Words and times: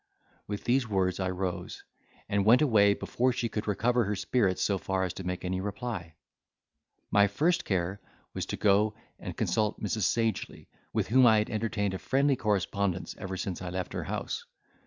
With 0.47 0.63
these 0.63 0.87
words 0.89 1.19
I 1.19 1.29
rose, 1.29 1.83
and 2.27 2.43
went 2.43 2.63
away 2.63 2.95
before 2.95 3.31
she 3.31 3.49
could 3.49 3.67
recover 3.67 4.05
her 4.05 4.15
spirits 4.15 4.63
so 4.63 4.79
far 4.79 5.03
as 5.03 5.13
to 5.13 5.23
make 5.23 5.45
any 5.45 5.61
reply. 5.61 6.15
My 7.11 7.27
first 7.27 7.65
care 7.65 8.01
was 8.33 8.47
to 8.47 8.57
go 8.57 8.95
and 9.19 9.37
consult 9.37 9.79
Mrs. 9.79 10.05
Sagely, 10.05 10.67
with 10.91 11.09
whom 11.09 11.27
I 11.27 11.37
had 11.37 11.51
entertained 11.51 11.93
a 11.93 11.99
friendly 11.99 12.35
correspondence 12.35 13.13
ever 13.19 13.37
since 13.37 13.61
I 13.61 13.69
left 13.69 13.93
her 13.93 14.05
house. 14.05 14.43